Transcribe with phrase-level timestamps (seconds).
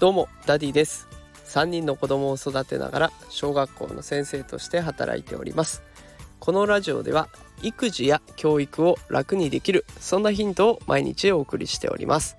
[0.00, 1.08] どうもダディです。
[1.46, 5.82] 3人の子供を育てながら小学校の先生として働いております。
[6.38, 7.28] このラジオでは
[7.62, 12.36] 育児や教育を楽にできるそんなヒントを毎日お送りしております。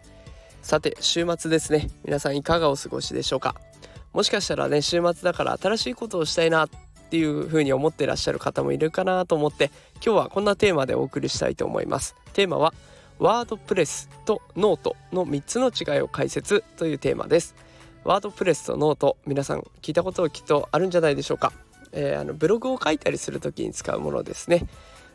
[0.62, 1.90] さて週末ですね。
[2.06, 3.56] 皆さんいかがお過ごしでしょうか。
[4.14, 6.70] もしかしたらね週末だから新しいことをしたいなっ
[7.10, 12.16] ていう風に思ってらっしゃる方もいるかなと思って今日はこんなテーマでお送りしたいと思います。
[12.32, 12.74] テーマは
[13.20, 17.54] WordPress とノートの3つの違いを解説というテーマです。
[18.06, 21.52] WordPress とノート皆さん聞いたこときっとあるんじゃないでしょうか、
[21.92, 24.68] えー、あのブログを書いたりする時に使うものですね。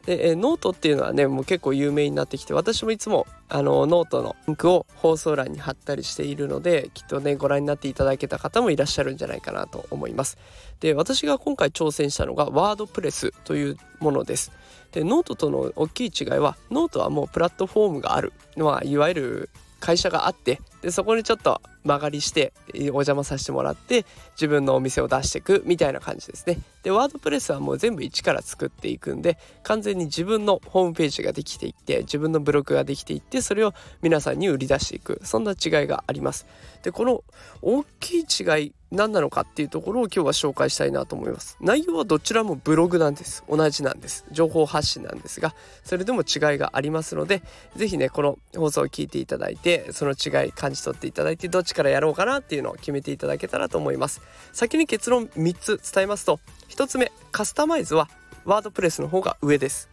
[0.06, 10.38] で、え、ノートっていうのはねもう結構有名になってきて私もいつもあのノートのリンクを放送欄に貼ったりしているのできっとねご覧になっていただけた方もいらっしゃるんじゃないかなと思います。
[10.80, 14.52] で私が今回挑戦したのが WordPress というものです。
[14.92, 26.58] でノートとの大きい違いはノートはもうプラットフォームがある、まあ、いわゆる会社があってでそこにちょっと間借りしてお邪魔させてもらって自分のお店を出していくみたいな感じですね。
[26.82, 36.46] で WordPress はもう全部一から作っていくんで完全に自分のホームページができていって自分のブログができていってそれを皆さんに売り出していくそんな違いがあります。
[36.82, 37.24] でこの
[37.62, 47.42] 大きい違い何なのかっていうところを今日は紹介したいなと思います内容はどちらもブログなんです同じなんです情報発信なんですがそれでも違いがありますので
[47.76, 54.20] 是非ねこの放送を聞いていただいてその違い感じ取っていただいてどっちからやろうかなっていうのを決めていただけたらと思います。
[54.52, 58.08] 先に結論3つ伝えますと1つ目カスタマイズは
[58.44, 59.88] ワードプレスの方が上です。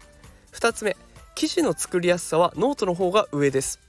[0.53, 0.97] 2つ目
[1.35, 3.79] 記事の作りやすさはノートの方が上です。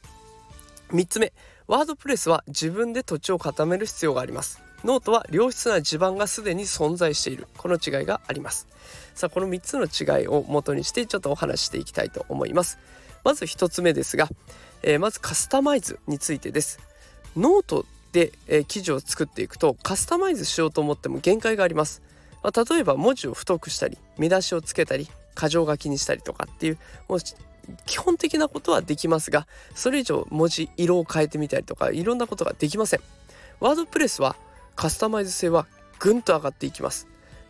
[0.91, 1.33] 3つ目
[1.67, 4.63] ワードプレスは自分で土地を固める必要があります。
[4.85, 7.47] ノートは良質な地盤がすでに存在している。
[7.57, 8.67] この違いがあります。
[9.15, 12.79] さあこの3つの違いを元にしてちょっとお話ししていきたいと思います。
[13.25, 14.29] まず1つ目ですが、
[14.83, 16.81] えー、まずカスタマイズについてです。
[17.37, 22.03] ノートで、えー、記事を作っていくとカスタマイズしようと思っても限界があります、
[22.43, 27.19] まあ、例えば文字を太くしたり見出しをつけたり箇条書きにしたりとかっていうもう
[27.87, 33.01] 基本的なことはできますがそれ以上文字色を変えてみたりとかいろんなことができません。
[33.61, 34.37] ワードプレスは
[34.75, 35.67] カスタマイズ性は
[36.01, 37.07] ぐんと上がっていきます。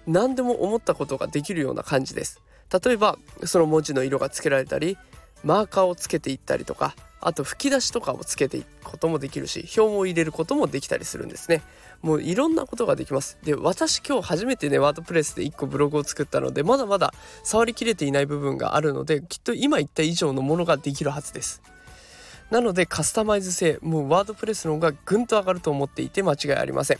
[0.07, 2.43] 何でも思ったことができるような感じです。
[2.85, 4.99] 例えばその文字の色がつけられたり
[5.45, 11.63] マーカーをつけていったりとかあと吹き出しとかをつけていくこともできるし表も入れることもできたりするんですね。
[12.03, 13.39] もういろんなことができます。
[13.45, 17.15] で私今日初めてねワードプレスで1個ブログを作ったのでまだまだ
[17.45, 21.63] 触りきれていない部分があるのできっと今言った以上のものができるはずです。
[22.51, 26.99] なのでカスタマイズ性もうワードプレスの方がぐんと上がると思っていて間違いありません。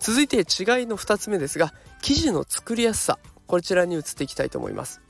[0.00, 0.44] 続いて違い
[0.86, 3.18] の2つ目ですが記事の作りやすさ。
[3.46, 5.02] こちらに移っていきたいと思います。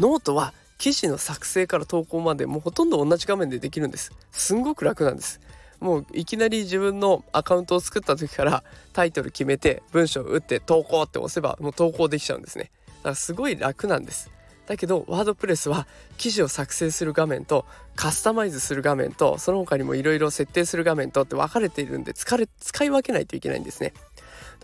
[0.00, 4.12] ノートは記事の作成から投稿までもうほとんど同じ画面でできるんです。
[4.32, 5.38] すんごく楽なんです。
[5.78, 8.64] もういきなり自分のアカウントを作った時から
[8.94, 12.70] タイトル決めて文章を打って投稿って押せばもう投稿できちゃうんですね。
[12.86, 14.30] だからすごい楽なんです。
[14.66, 15.86] だけどワードプレスは
[16.16, 23.92] 記事を作成する画面とカスタマイズする画面とその他にもいろいろ設定する画面とって分かれているんで使れ使い分けないといけないんですね。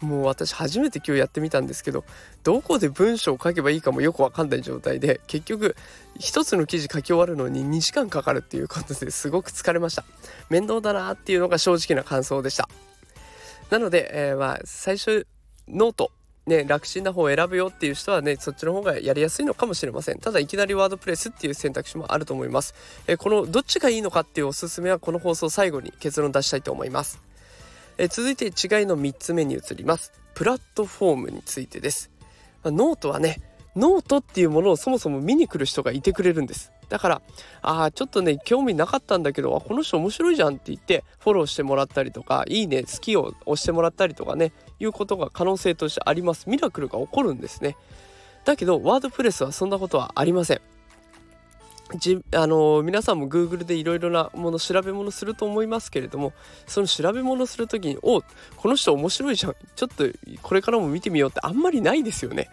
[0.00, 2.04] もう私初めて今日やってみたんですけど
[2.42, 5.76] どこで文章を書けばいいかもよく分かんない状態で結局
[6.18, 10.04] 一つの記事書き終わるのに2時間かかるっていうことですごく疲れました。
[10.50, 12.68] 面倒だなっていうのが正直な感想でした。
[13.70, 15.26] なので、えー、まあ最初
[15.68, 16.12] ノート
[16.46, 20.20] ね、楽ちんな方を選ぶよっていう人はねそっちの方がやりやすいのかもしれません。
[20.20, 22.74] ただいきなりワードプレスっていう選択肢もあると思います。
[23.08, 27.20] えこのどっちがいいのかっていうおすすめはこの放送最後に結論出したいと思います。
[27.98, 28.52] え続いて違い
[28.86, 30.12] の3つ目に移ります。
[30.34, 32.10] プラットフォームについてです、
[32.62, 33.40] まあ、ノートはね
[33.74, 36.72] ノートっていうものをそもそも見に来る人がいてくれるんです。
[36.88, 37.22] だから
[37.62, 46.48] ああちょっとね興味なかったんだけどあこの人面白いじゃんって言ってフォローしてもらったりとかいいね好きを押してもらったりとかねいうことが可能性としてあります。
[46.48, 47.76] ミラクルが起こるんですね。
[48.44, 50.60] だけどワードプレスはそんなことはありません。
[51.94, 56.32] じあの皆さんも Google でいろいろなもの調べ物すると思いますけれども
[56.66, 58.22] その調べ物する時に「お
[58.56, 59.54] この人面白いじゃん。
[59.76, 60.04] ちょっと
[60.42, 62.50] これからも見てみよう」ってあんまりないですよね。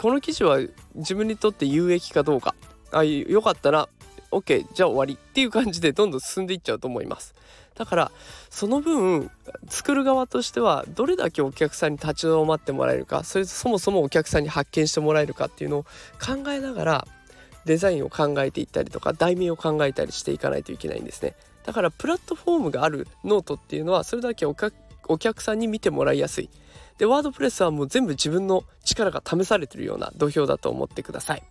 [0.00, 0.58] この記事は
[0.96, 2.54] 自分にとって有益かどうか。
[2.90, 3.88] あよかったら
[4.30, 5.14] OK じゃあ終わり。
[5.14, 7.34] っていう感じでどんどん進んでいっちゃうと思います。
[7.78, 8.12] だから
[8.50, 9.30] その分
[9.68, 15.82] 作る側としてはどれだけお客さんに立ち止まってもらえるかそれとそもそもお客さんに発見してもらえるかっていうのを
[16.20, 17.08] 考えながら
[17.68, 21.34] デザインを考えていったりとか題名を考えたりしていかないといけないんですね。
[21.66, 26.48] だからプラットフォームがあるノートっていうのはそれだけお客さんに見てもらいやすい。
[26.96, 31.42] でワードプレスはもう全部自分の力が試されてるような土俵だと思ってください。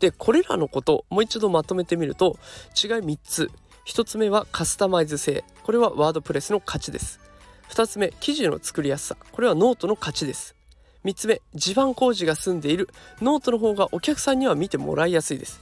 [0.00, 2.38] でこれらのこともう一度まとめてみると
[2.82, 3.50] 違い3つ。
[3.86, 5.44] 1つ目はカスタマイズ性。
[5.64, 7.20] これはワードプレスの勝ちです。
[7.68, 9.16] 2つ目記事の作りやすさ。
[9.32, 10.54] これはノートの勝ちです。
[11.04, 12.88] 3つ目地盤工事が済んでいる。
[13.20, 15.60] ノートの方がお客さんには見てもらいやすいです。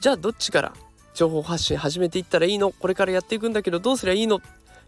[0.00, 0.72] じゃあどっちから
[1.14, 2.72] 情報発信始めていったらいいの？
[2.72, 4.40] これからやっていくんだけどどうすりゃいいの？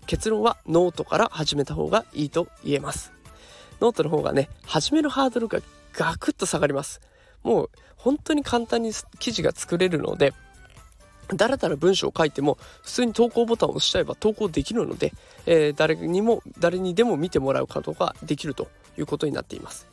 [0.07, 3.13] 結論はノートから始めた方がいいと言えます。
[3.81, 5.61] ノートの方がね始めるハードルが
[5.93, 7.01] ガクッと下がります。
[7.43, 10.33] もう本当に簡単に記事が作れるので
[11.29, 15.13] だらだら文章を書いても普通に投稿ボタンを押しちゃえば投稿できるので、
[15.47, 19.87] えー、誰にも誰にでも見てもらうことができるということになっています。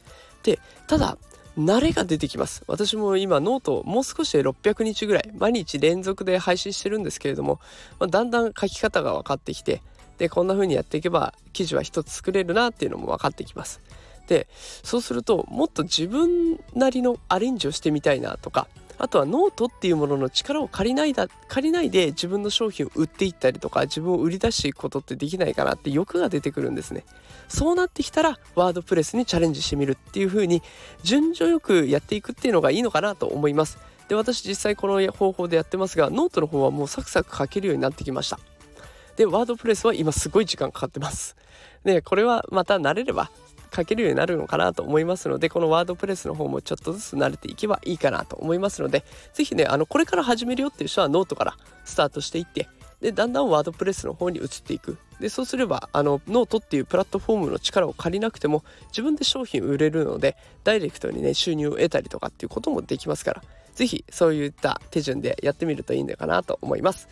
[0.43, 1.17] でただ
[1.57, 2.63] 慣れが出てきます。
[2.67, 7.59] 私も今ノートをもう少しで600日ぐらい毎日連続で配信してるんですけれども、
[7.99, 9.81] まあ、だんだん書き方が分かってきて
[10.17, 13.81] でこんな風にやっていけば記事は一つ作れるなっていうのも分かってきます。
[14.27, 14.47] で
[14.83, 18.67] そうするともっと自分なりのアレンジをしてみたいなとか
[18.99, 27.05] あとはノートっていうものの力を借りないだ借りないで自分の商品を売っていったりとか自分を売り出していくことってできないかなって欲が出てくるんですね。
[27.47, 30.61] そうなってきたらワードプレスにチャレンジしてみるっていう風に
[31.01, 33.79] 順序よくやっていくっていうのがいいのかなと思います。
[34.09, 38.39] で私実際この方法でやってますがノートの方はもうサクサク書けるようになってきました。
[39.15, 41.35] でワードプレスは今すごい時間かかってます。
[41.83, 43.31] でこれはまた慣れれば
[43.75, 52.67] 書けるようになるのかなと思いますのでこのワードプレスの方もちょっとずつ慣れていけばいいかなと思いますので是非ねあのこれから始めるよっていう人はノートからスタートしていって
[53.01, 54.97] でだんだんワードプレスの方に移っていく。
[55.21, 63.43] でそうすればあのノートっていうプラットフォームの力を借りなくても自分で商品売れるのでダイレクトにね収入を得たりとかっていうこともできますから
[63.79, 67.07] 是非そういった手順でやってみるといいのかなと思います。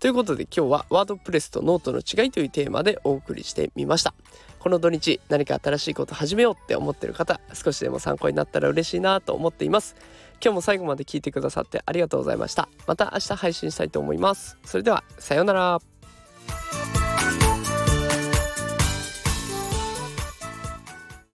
[0.00, 4.14] ということで今日はワードプレスとノートの違いというテーマでお送りしてみました。
[4.58, 9.94] この土日何か新しいこと始めようって思ってる方少しでも参考になったら嬉しいなと思っています
[10.42, 15.78] 今日も最後まで聞いてくださってありがとうございましたまた明日配信したいと思いますそれではさようなら